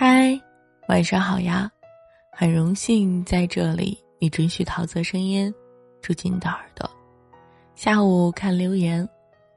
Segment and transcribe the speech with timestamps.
[0.00, 0.40] 嗨，
[0.86, 1.68] 晚上好呀！
[2.30, 5.52] 很荣幸在这里，你准许桃子声音
[6.00, 6.88] 住进你的耳朵。
[7.74, 9.04] 下午看留言，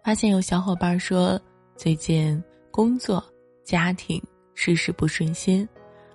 [0.04, 1.40] 发现有小伙伴说
[1.76, 3.24] 最近工作、
[3.64, 4.20] 家庭
[4.56, 5.70] 事事不顺心，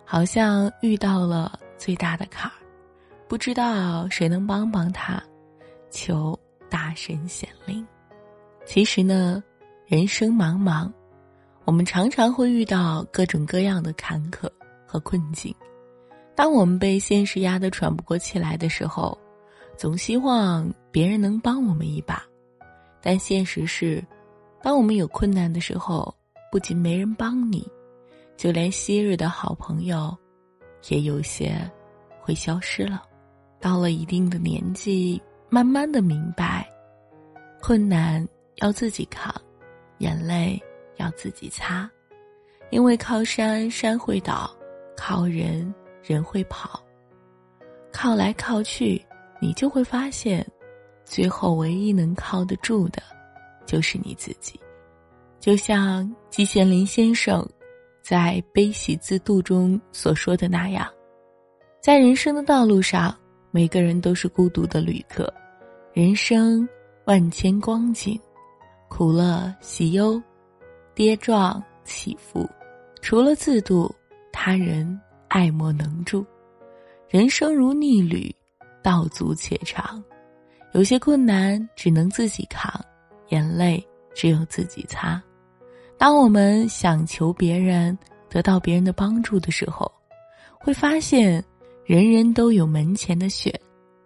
[0.05, 2.55] 好像遇到了最大的坎儿，
[3.29, 5.23] 不知道谁能帮帮他，
[5.89, 6.37] 求
[6.69, 7.87] 大神显灵。
[8.65, 9.41] 其实呢，
[9.87, 10.93] 人生茫茫。
[11.67, 14.49] 我们常常会遇到各种各样的坎坷
[14.87, 15.53] 和困境，
[16.37, 19.19] 当我们被现实压得喘不过气来的时候，
[19.77, 22.23] 总希望别人能帮我们一把，
[23.03, 24.03] 但现实是，
[24.63, 26.15] 当我们有困难的时候，
[26.53, 27.69] 不仅没人帮你，
[28.37, 30.17] 就连昔日的好朋友，
[30.89, 31.61] 也有些
[32.21, 33.03] 会消失了。
[33.59, 36.65] 到了一定的年纪，慢慢的明白，
[37.61, 38.25] 困难
[38.59, 39.35] 要自己扛，
[39.99, 40.63] 眼泪。
[40.97, 41.91] 要自己擦，
[42.71, 44.51] 因为靠山山会倒，
[44.97, 46.83] 靠人人会跑，
[47.93, 49.05] 靠来靠去，
[49.41, 50.47] 你就会发现，
[51.05, 53.03] 最后唯一能靠得住的，
[53.65, 54.59] 就是你自己。
[55.39, 57.47] 就像季羡林先生
[58.03, 60.89] 在《悲喜自度》中所说的那样，
[61.81, 63.17] 在人生的道路上，
[63.51, 65.33] 每个人都是孤独的旅客，
[65.93, 66.69] 人生
[67.05, 68.19] 万千光景，
[68.89, 70.21] 苦乐喜忧。
[70.97, 72.49] 跌撞起伏，
[73.03, 73.95] 除了自渡，
[74.33, 76.25] 他人爱莫能助。
[77.07, 78.35] 人生如逆旅，
[78.83, 80.03] 道阻且长。
[80.73, 82.73] 有些困难只能自己扛，
[83.29, 85.23] 眼泪只有自己擦。
[85.99, 87.97] 当我们想求别人，
[88.31, 89.93] 得到别人的帮助的时候，
[90.59, 91.45] 会发现，
[91.85, 93.55] 人人都有门前的雪，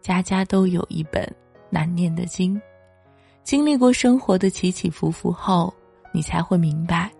[0.00, 1.24] 家家都有一本
[1.70, 2.60] 难念的经。
[3.44, 5.72] 经历过生活的起起伏伏后。
[6.12, 7.10] 你才会明白，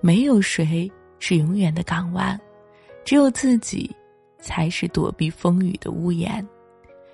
[0.00, 2.38] 没有谁是永远的港湾，
[3.04, 3.94] 只有自己
[4.38, 6.46] 才是躲避风雨的屋檐。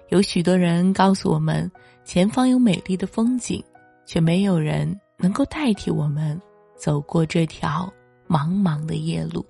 [0.08, 1.70] 有许多人告诉我们，
[2.04, 3.62] 前方有美丽的风景，
[4.04, 6.40] 却没有人能够代替我们
[6.74, 7.92] 走过这条
[8.28, 9.46] 茫茫的夜路。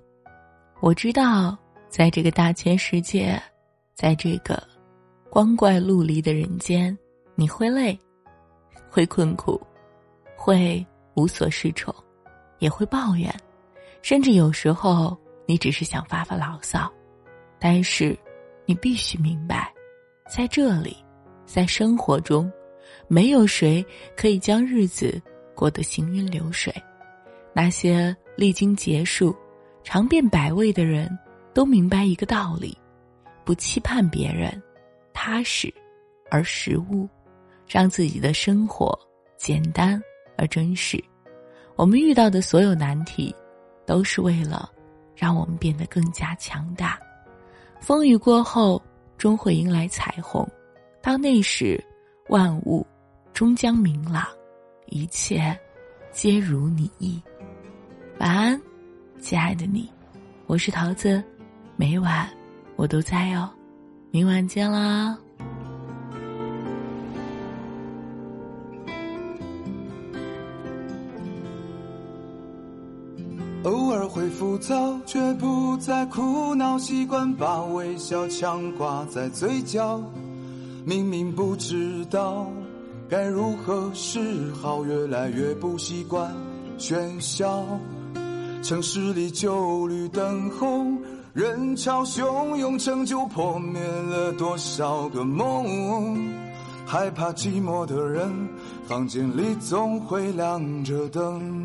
[0.79, 1.57] 我知道，
[1.89, 3.41] 在这个大千世界，
[3.95, 4.61] 在这个
[5.31, 6.95] 光怪陆离的人间，
[7.33, 7.99] 你会累，
[8.89, 9.59] 会困苦，
[10.35, 10.85] 会。
[11.15, 11.93] 无所适从，
[12.59, 13.33] 也会抱怨，
[14.01, 16.91] 甚至有时候你只是想发发牢骚。
[17.59, 18.17] 但是，
[18.65, 19.71] 你必须明白，
[20.29, 20.97] 在这里，
[21.45, 22.51] 在生活中，
[23.07, 23.85] 没有谁
[24.15, 25.21] 可以将日子
[25.53, 26.73] 过得行云流水。
[27.53, 29.35] 那些历经劫数、
[29.83, 31.15] 尝遍百味的人，
[31.53, 32.75] 都明白一个道理：
[33.43, 34.59] 不期盼别人，
[35.13, 35.71] 踏实
[36.31, 37.07] 而实物，
[37.67, 38.97] 让自己的生活
[39.37, 40.01] 简单。
[40.41, 41.01] 而真实，
[41.75, 43.33] 我们遇到的所有难题，
[43.85, 44.67] 都是为了
[45.15, 46.99] 让我们变得更加强大。
[47.79, 48.81] 风雨过后，
[49.19, 50.43] 终会迎来彩虹。
[50.99, 51.79] 到那时，
[52.29, 52.83] 万物
[53.33, 54.25] 终将明朗，
[54.87, 55.55] 一切
[56.11, 57.21] 皆如你意。
[58.19, 58.59] 晚安，
[59.19, 59.87] 亲爱的你，
[60.47, 61.23] 我是桃子，
[61.75, 62.27] 每晚
[62.75, 63.47] 我都在哦。
[64.09, 65.15] 明晚见啦。
[73.63, 80.01] 偶尔会浮躁，却不再苦恼，习惯把微笑强挂在嘴角。
[80.83, 82.47] 明明不知道
[83.07, 86.33] 该如何是好，越来越不习惯
[86.79, 87.63] 喧嚣。
[88.63, 90.97] 城市里旧绿灯红，
[91.33, 96.33] 人潮汹涌，成就破灭了多少个梦。
[96.83, 98.27] 害怕寂寞的人，
[98.87, 101.61] 房间里总会亮着灯。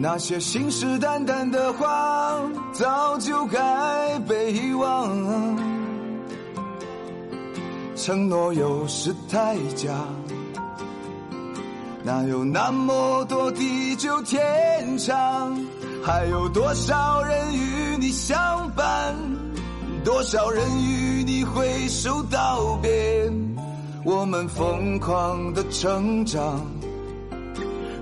[0.00, 2.40] 那些信誓旦旦的话，
[2.72, 5.58] 早就该被遗忘。
[7.96, 9.92] 承诺有时太假，
[12.04, 15.58] 哪有那么多地久天长？
[16.04, 19.16] 还有多少人与你相伴？
[20.04, 23.28] 多少人与你挥手道别？
[24.04, 26.64] 我们疯狂的成长。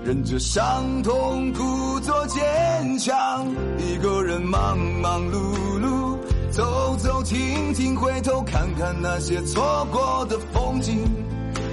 [0.07, 3.45] 忍着伤痛，故作坚强。
[3.77, 5.35] 一个人忙忙碌
[5.81, 6.17] 碌，
[6.49, 11.03] 走走停停，回头看看那些错过的风景，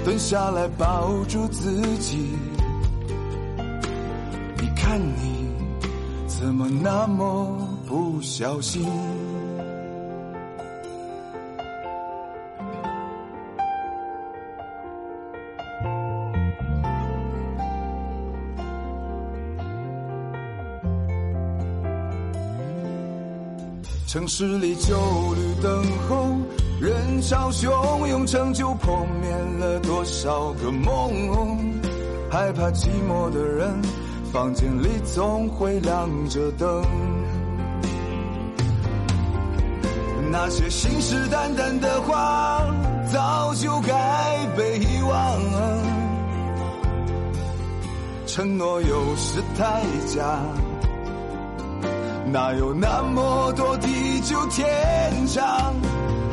[0.03, 2.27] 蹲下来抱住自己。
[4.59, 5.47] 你看你，
[6.27, 8.85] 怎么那么不小心？
[24.15, 24.95] 城市里旧
[25.33, 26.25] 绿灯后，
[26.79, 29.29] 人潮汹涌，成就破灭
[29.59, 31.11] 了多少个梦。
[32.31, 33.77] 害怕寂寞的人，
[34.31, 36.81] 房间里总会亮着灯。
[40.31, 42.63] 那些信誓旦旦的话，
[43.11, 45.41] 早就该被遗忘。
[48.25, 50.39] 承诺有时太假，
[52.35, 54.67] 哪有那么多地久天
[55.25, 55.73] 长？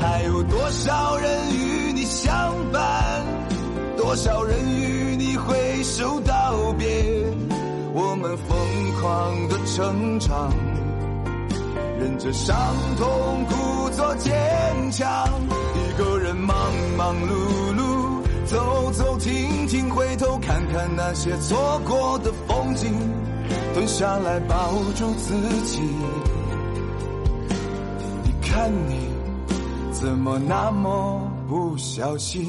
[0.01, 3.25] 还有多少人与你相伴？
[3.97, 6.89] 多少人与你挥手道别？
[7.95, 8.59] 我们疯
[9.01, 10.53] 狂的成长，
[12.01, 12.57] 忍着伤
[12.99, 14.33] 痛，故作坚
[14.91, 15.09] 强。
[15.77, 16.57] 一个人忙
[16.99, 22.93] 忙碌碌，走走停停，回头看看那些错过的风景，
[23.75, 25.81] 蹲下来抱住自己。
[28.23, 29.09] 你看你
[29.93, 32.47] 怎么那么不小心？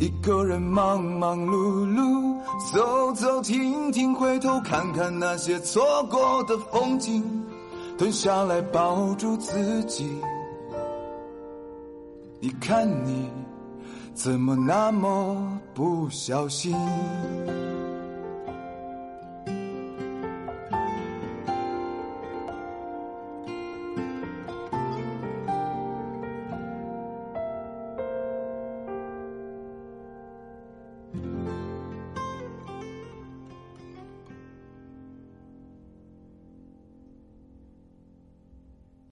[0.00, 2.36] 一个人忙忙碌碌，
[2.72, 7.22] 走走停停，回头看看那些错过的风景，
[7.96, 10.10] 蹲下来抱住自己。
[12.40, 13.30] 你看你
[14.14, 16.76] 怎么那么不小心？